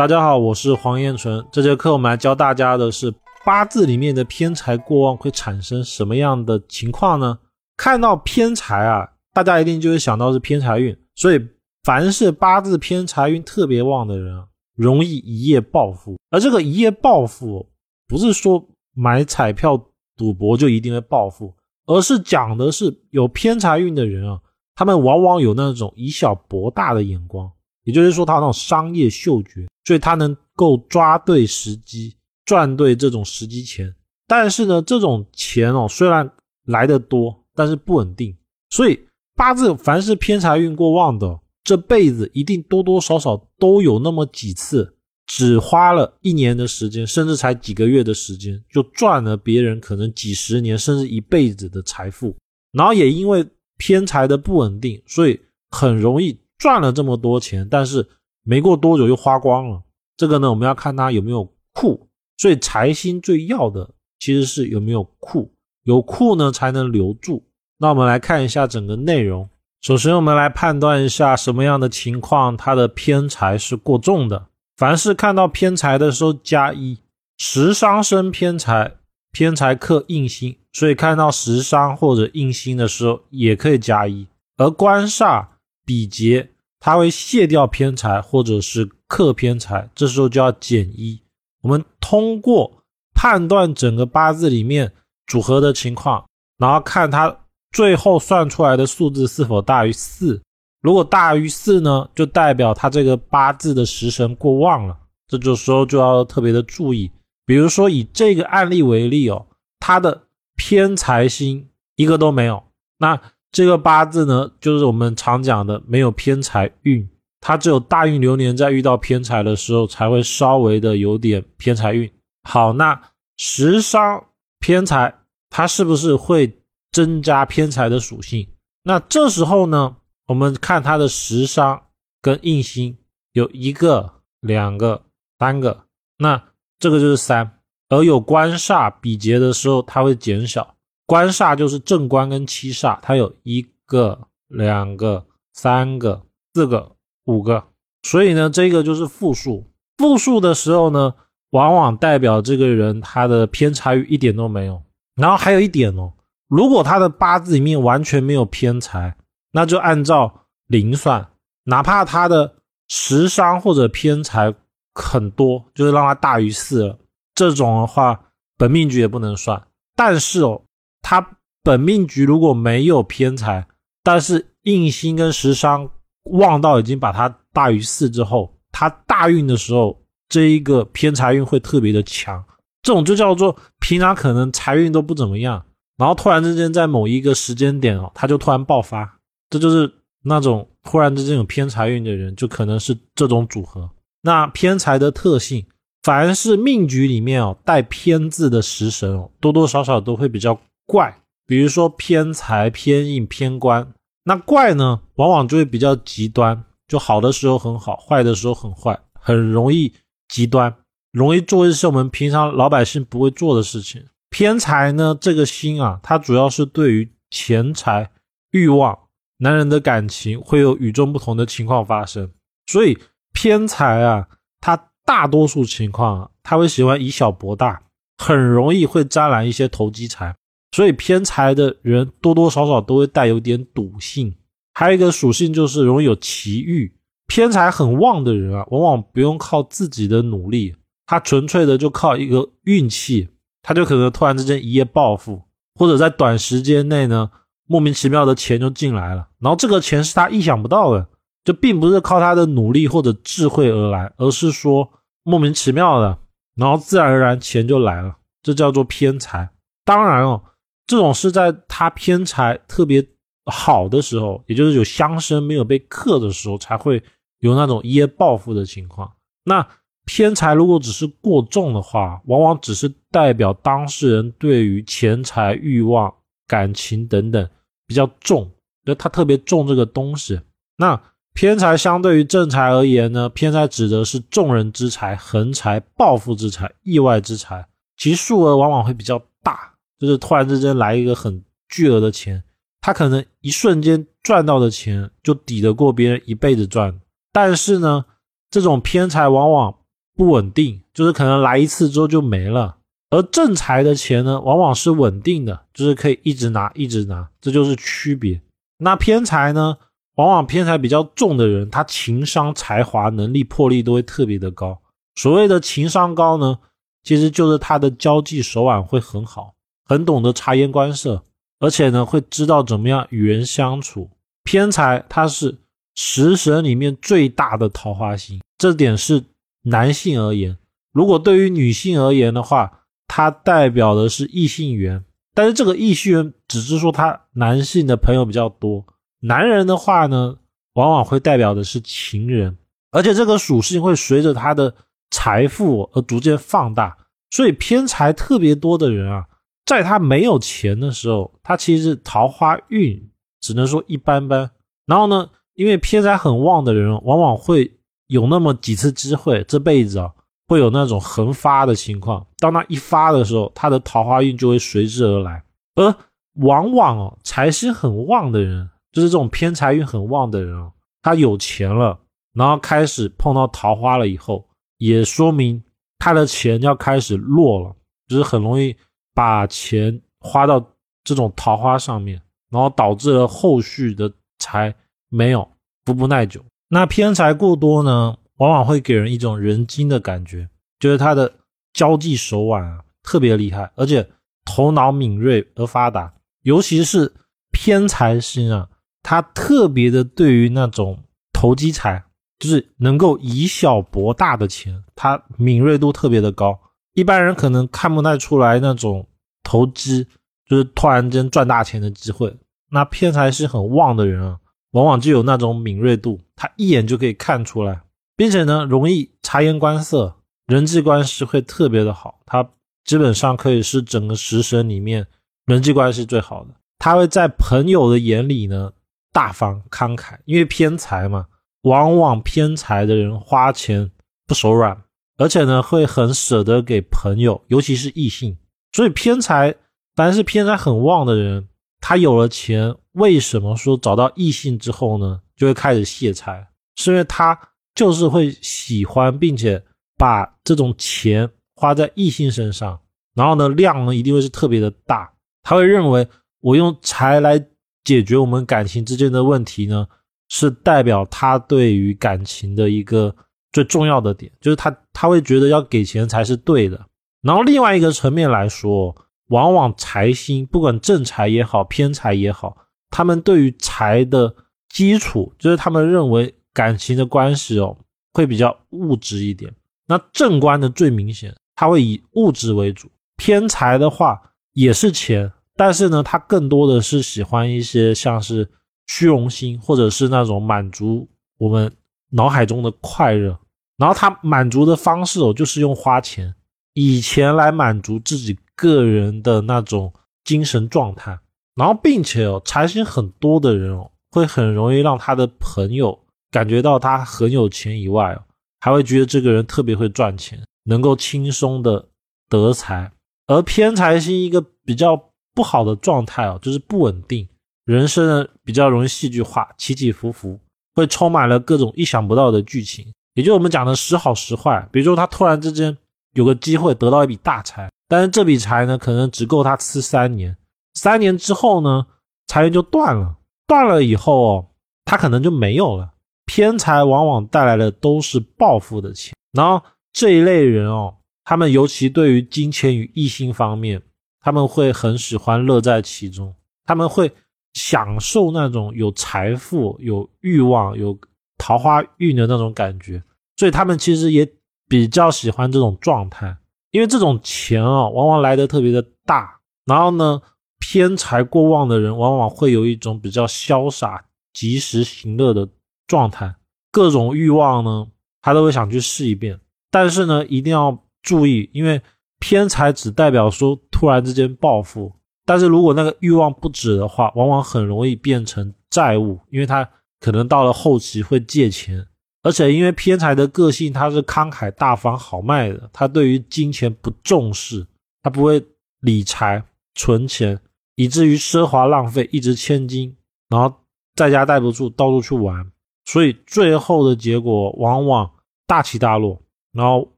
[0.00, 1.44] 大家好，我是黄彦纯。
[1.52, 3.12] 这节课我们来教大家的是
[3.44, 7.38] 八字里面的偏财过旺会产生什么样的情况呢？
[7.76, 10.96] 看到偏财啊，大家一定就会想到是偏财运。
[11.16, 11.38] 所以，
[11.84, 14.42] 凡是八字偏财运特别旺的人，
[14.74, 16.16] 容易一夜暴富。
[16.30, 17.68] 而这个一夜暴富，
[18.08, 19.78] 不是说买彩票
[20.16, 21.54] 赌博就一定会暴富，
[21.84, 24.40] 而是讲的是有偏财运的人啊，
[24.74, 27.52] 他们往往有那种以小博大的眼光。
[27.84, 32.14] 也就是说，他那种商业嗅觉，所以他能够抓对时机，
[32.44, 33.94] 赚对这种时机钱。
[34.26, 36.30] 但是呢，这种钱哦，虽然
[36.66, 38.36] 来的多，但是不稳定。
[38.68, 39.00] 所以
[39.34, 52.36] 八字凡是偏财运过旺的，这辈子一定多多少少都有那么几次，只花了一年的时间，甚至才几个月的时间，就赚了别人可能几十年甚至一辈子的财富。
[52.72, 53.44] 然后也因为
[53.78, 56.38] 偏财的不稳定，所以很容易。
[56.60, 58.06] 赚了这么多钱，但是
[58.44, 59.82] 没过多久又花光了。
[60.16, 62.06] 这个呢，我们要看他有没有库。
[62.36, 65.52] 所以财星最要的其实是有没有库，
[65.84, 67.42] 有库呢才能留住。
[67.78, 69.48] 那我们来看一下整个内容。
[69.80, 74.46] 首先，我们来判断一下什么样的情况它的偏财是过重的。
[74.76, 76.98] 凡是看到偏财的时候加一，
[77.38, 78.96] 食伤生偏财，
[79.32, 84.26] 偏财克印星，所以看到食伤或者印星的时候也可以加一。
[84.58, 85.46] 而官煞。
[85.90, 91.20] 比劫，它会卸掉偏财或者是克偏财，这时候就要减一。
[91.62, 94.92] 我们通过判断整个八字里面
[95.26, 96.24] 组合的情况，
[96.58, 97.36] 然后看它
[97.72, 100.40] 最后算出来的数字是否大于四。
[100.80, 107.10] 如果大于四呢，就代表它这个八字的食神过旺了，这就时候就要特别的注意。
[107.44, 109.44] 比如说以这个案例为例哦，
[109.80, 112.62] 它的偏财星一个都没有，
[112.98, 113.20] 那。
[113.52, 117.08] 这个八字呢，就是我们常讲的没有偏财运，
[117.40, 122.10] 它只有大运流年在遇到偏财的时候才会稍微的有点偏财运。
[122.48, 123.00] 好，那
[123.36, 124.24] 食伤
[124.60, 125.14] 偏财，
[125.48, 126.58] 它是不是会
[126.92, 128.48] 增加偏财的属性？
[128.84, 129.96] 那这时候呢，
[130.28, 131.82] 我们看它的食伤
[132.22, 132.96] 跟印星
[133.32, 135.02] 有一个、两个、
[135.38, 135.84] 三个，
[136.18, 136.42] 那
[136.78, 137.58] 这个就是三。
[137.88, 140.76] 而有官煞比劫的时候，它会减少。
[141.10, 146.22] 官煞就是正官跟七煞，它有一个、两个、三个、
[146.54, 146.92] 四个、
[147.24, 147.64] 五个，
[148.04, 149.68] 所以呢，这个就是负数。
[149.98, 151.12] 负数的时候呢，
[151.50, 154.80] 往往代表这个人他的偏财运一点都没有。
[155.16, 156.12] 然后还有一点哦，
[156.46, 159.16] 如果他的八字里面完全没有偏财，
[159.50, 161.26] 那就按照零算，
[161.64, 162.54] 哪怕他的
[162.86, 164.54] 食伤或者偏财
[164.94, 166.96] 很多，就是让他大于四了，
[167.34, 169.60] 这种的话本命局也不能算。
[169.96, 170.62] 但是哦。
[171.02, 173.66] 他本命局如果没有偏财，
[174.02, 175.90] 但是印星跟食伤
[176.24, 182.42] 旺到已经把它大于四之后，他大运的时候，这一个偏财运会特别的强。
[182.82, 185.62] 这种就叫做平常可能财运都不怎么样，
[185.98, 189.18] 然后突然之间在某一个时间点哦，他就突然爆发。
[189.50, 193.90] 这就是那种突然之间有偏财运的人，就可能是这种组合。
[194.22, 195.66] 那偏财的特性，
[196.02, 200.58] 凡是命局里面哦带偏字的食神哦，多多少少都会比较。
[200.90, 203.92] 怪，比如说偏财、偏印、偏官，
[204.24, 209.94] 那怪呢，往往就会比较极端，就好的时候很好，坏的时候很坏，很容易
[210.28, 210.74] 极端，
[211.12, 214.04] 容易做一些我们平常老百姓不会做的事情。
[214.30, 218.10] 偏财呢，这个心啊，它主要是对于钱财、
[218.50, 218.98] 欲望、
[219.38, 222.32] 男人的感情会有与众不同的情况发生，
[222.66, 222.98] 所以
[223.32, 224.26] 偏财啊，
[224.60, 227.80] 它大多数情况啊，他会喜欢以小博大，
[228.18, 230.34] 很容易会沾染一些投机财。
[230.72, 234.34] 所以偏财的人多多少少都会带有点赌性，
[234.72, 236.94] 还有一个属性就是容易有奇遇。
[237.26, 240.74] 偏财很旺的人啊，往往不用靠自己的努力，
[241.06, 243.28] 他纯粹的就靠一个运气，
[243.62, 245.42] 他就可能突然之间一夜暴富，
[245.74, 247.30] 或者在短时间内呢，
[247.66, 249.28] 莫名其妙的钱就进来了。
[249.38, 251.06] 然后这个钱是他意想不到的，
[251.44, 254.88] 就并不是靠他的努力或者智慧而来，而是说
[255.24, 256.18] 莫名其妙的，
[256.56, 259.50] 然后自然而然钱就来了，这叫做偏财。
[259.84, 260.42] 当然哦。
[260.90, 263.00] 这种是在他偏财特别
[263.46, 267.00] 好的时候，也就是有相生没有被克的时候，才会
[267.38, 269.08] 有那种一夜暴富的情况。
[269.44, 269.64] 那
[270.04, 276.12] 偏财如果只是过重的话，往往只是代表当事人对于钱财、欲望、
[276.48, 277.48] 感情等等
[277.86, 278.50] 比较重，
[278.84, 280.40] 就他特别重这个东西。
[280.76, 281.00] 那
[281.34, 287.64] 偏财相对于正财而言呢，偏财指的是众人之财、横财、暴富之财、意外之财，
[287.96, 289.74] 其数额往往会比较大。
[290.00, 292.42] 就是突然之间来一个很巨额的钱，
[292.80, 296.98] 他可能一瞬间赚到的钱就抵得过别人一辈子赚。
[297.30, 298.06] 但是呢，
[298.50, 299.74] 这种偏财往往
[300.16, 302.78] 不稳定，就是可能来一次之后就没了。
[303.10, 308.40] 而正财的钱呢，往往是稳定的，就是可以一直拿，一直拿，这就是区别。
[308.78, 309.76] 那偏财呢，
[310.14, 314.80] 往往偏财比较重的人，他情商、才华、能力、魄力都会特别的高。
[315.16, 316.58] 所谓的情商高呢，
[317.02, 319.54] 其实就是他的交际手腕会很好，
[319.90, 321.24] 很懂得察言观色，
[321.58, 324.08] 而且呢，会知道怎么样与人相处。
[324.44, 325.58] 偏财他是
[325.96, 329.24] 食神里面最大的桃花星，这点是
[329.62, 330.56] 男性而言。
[330.92, 335.04] 如果对于女性而言的话，它代表的是异性缘，
[335.34, 338.86] 但是这个异性缘只是说他男性的朋友比较多。
[339.22, 340.36] 男人的话呢，
[340.74, 342.56] 往往会代表的是情人，
[342.92, 344.72] 而且这个属性会随着他的
[345.10, 346.96] 财富而逐渐放大。
[347.32, 349.26] 所以偏财特别多的人啊，
[349.70, 353.08] 在他没有钱的时候，他其实桃花运
[353.40, 354.50] 只能说一般般。
[354.84, 357.78] 然后呢，因为偏财很旺的人，往往会
[358.08, 360.10] 有那么几次机会，这辈子啊。
[360.48, 365.44] 会有那种横发的情况，当他一发的时候，他的桃花运就会随之而来。
[365.76, 365.94] 而
[366.42, 370.72] 往往哦，财星很旺的人，就是这种偏财运很旺的人哦，
[371.02, 371.96] 他有钱了，
[372.34, 374.44] 然后开始碰到桃花了以后，
[374.78, 375.62] 也说明
[376.00, 377.72] 他的钱要开始落了，
[378.08, 378.74] 就是很容易
[379.14, 380.64] 把钱花到
[381.04, 382.20] 这种桃花上面，
[382.50, 384.74] 然后导致了后续的财
[385.08, 385.48] 没有，
[385.84, 386.44] 不不耐久。
[386.68, 388.16] 那偏财过多呢？
[388.36, 390.48] 往往会给人一种人精的感觉，
[390.78, 391.30] 就是他的
[391.74, 394.08] 交际手腕啊特别厉害，而且
[394.46, 396.14] 头脑敏锐而发达。
[396.42, 397.12] 尤其是
[397.50, 398.68] 偏财星啊，
[399.02, 400.98] 他特别的对于那种
[401.34, 402.02] 投机财，
[402.38, 406.58] 就是能够以小博大的钱，他敏锐度特别的高。
[406.94, 409.06] 一般人可能看不太出来那种
[409.42, 410.06] 投机，
[410.48, 412.36] 就是突然间赚大钱的机会。
[412.70, 414.38] 那偏财是很旺的人啊，
[414.72, 417.80] 往往就有那种敏锐度，他一眼就可以看出来。
[418.16, 420.16] 并且呢，容易察言观色，
[420.46, 422.20] 人际关系会特别的好。
[422.26, 422.46] 他
[422.84, 425.06] 基本上可以是整个食神里面
[425.46, 426.50] 人际关系最好的。
[426.78, 428.72] 他会在朋友的眼里呢
[429.10, 431.26] 大方慷慨，因为偏财嘛，
[431.62, 433.90] 往往偏财的人花钱
[434.26, 434.76] 不手软，
[435.20, 438.36] 而且呢会很舍得给朋友，尤其是异性。
[438.72, 439.54] 所以偏财，
[439.94, 441.46] 凡是偏财很旺的人，
[441.80, 446.48] 他有了钱，为什么说找到异性之后呢就会开始泄财？
[446.74, 447.38] 是因为他。
[447.72, 449.62] 就是会喜欢，并且
[449.96, 452.78] 把这种钱花在异性身上，
[453.14, 455.10] 然后呢，量呢一定会是特别的大。
[455.44, 456.06] 他会认为
[456.40, 457.42] 我用财来
[457.84, 459.86] 解决我们感情之间的问题呢，
[460.28, 463.14] 是代表他对于感情的一个
[463.52, 466.80] 最重要的点，就是他他会觉得要给钱才是对的。
[467.22, 468.94] 然后另外一个层面来说，
[469.28, 472.56] 往往财星不管正财也好，偏财也好，
[472.90, 474.34] 他们对于财的
[474.68, 476.34] 基础，就是他们认为。
[476.52, 477.78] 感情的关系哦，
[478.12, 479.54] 会比较物质一点。
[479.86, 484.20] 那正官的最明显，他会以物质为主；偏财的话
[484.54, 488.50] 也是钱，但是呢，他更多的是喜欢一些像是
[488.88, 491.08] 虚荣心，或者是那种满足
[491.38, 491.72] 我们
[492.10, 493.38] 脑海中的快乐。
[493.76, 496.34] 然后他满足的方式哦，就是用花钱，
[496.74, 499.92] 以钱来满足自己个人的那种
[500.24, 501.18] 精神状态。
[501.54, 505.98] 然后并且哦，财星很多的人哦，会很容易让他的朋友。
[506.30, 508.22] 感觉到他很有钱以外哦，
[508.60, 511.88] 还会觉得这个人特别会赚钱，能够轻松的
[512.28, 512.92] 得财。
[513.26, 517.28] 而偏财星一个比较不好的状态哦，就是不稳定，
[517.64, 520.38] 人生呢比较容易戏剧化，起起伏伏，
[520.74, 522.86] 会充满了各种意想不到的剧情。
[523.14, 524.68] 也就是我们讲的时好时坏。
[524.72, 525.76] 比如说他突然之间
[526.14, 530.36] 有个机会得到一笔大财，但是这笔财呢可能只够他吃三年，
[530.74, 531.86] 三年之后呢
[532.26, 534.46] 财源就断了，断了以后哦
[534.84, 535.90] 他可能就没有了。
[536.24, 539.60] 偏财往往带来的都是暴富的钱，然后
[539.92, 543.82] 这一类人哦，他们尤其对于金钱与异性方面，
[544.20, 546.32] 他们会很喜欢乐在其中，
[546.64, 547.10] 他们会
[547.54, 550.98] 享受那种有财富、有欲望、有
[551.38, 553.02] 桃花运的那种感觉，
[553.36, 554.30] 所以他们其实也
[554.68, 556.36] 比较喜欢这种状态，
[556.70, 560.20] 因为这种钱啊，往往来的特别的大，然后呢，
[560.58, 565.48] 偏财过旺的人往往会有一种比较潇洒、及时行乐的。
[565.86, 566.36] 状态，
[566.70, 567.88] 各种欲望呢，
[568.22, 569.40] 他都会想去试一遍。
[569.72, 571.82] 但是呢，一定要注意，因为
[572.20, 574.92] 偏财只代表说突然之间暴富，
[575.30, 579.70] 但是如果那个欲望不止的话，往往很容易变成债务，因为他
[580.00, 581.86] 可能到了后期会借钱。
[582.24, 587.64] 而且因为偏财的个性，他是慷慨大方、豪迈的，他对于金钱不重视，
[588.02, 588.44] 他不会
[588.80, 589.40] 理财、
[589.76, 590.36] 存钱，
[590.74, 592.96] 以至于奢华浪费，一掷千金，
[593.28, 593.54] 然后
[593.94, 595.48] 在家待不住，到处去玩。
[595.84, 598.10] 所以最后的结果往往
[598.48, 599.22] 大起大落，
[599.52, 599.88] 然后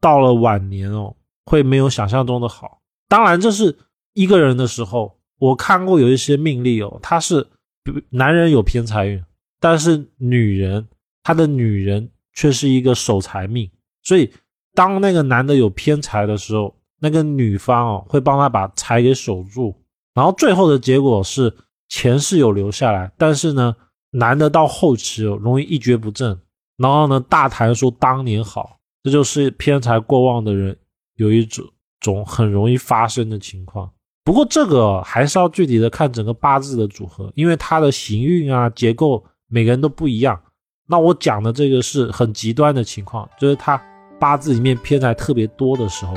[0.00, 2.80] 到了晚年哦，会没有想象中的好。
[3.08, 3.78] 当然，这是
[4.16, 7.46] 一个人的时候，我看过有一些命例哦，他是
[8.08, 9.22] 男人有偏财运，
[9.60, 10.88] 但是女人
[11.22, 13.70] 他的女人却是一个守财命，
[14.02, 14.32] 所以
[14.74, 19.76] 当那个男的有偏财的时候，那个女方哦会帮他把财给守住，
[20.14, 21.54] 然后最后的结果是
[21.90, 23.76] 钱是有留下来，但是呢，
[24.12, 26.40] 男的到后期哦容易一蹶不振，
[26.78, 30.74] 然后呢大谈说当年好，这就是偏财过旺的人
[31.16, 31.66] 有一种。
[31.98, 33.90] 种很容易发生的情况，
[34.26, 40.36] 不过这个还是要具体的看整个八字的组合，因为它的行运啊结构每个人都不一样。
[40.88, 43.80] 那我讲的这个是很极端的情况，就是他
[44.18, 46.12] 八字里面偏财特别多的时候。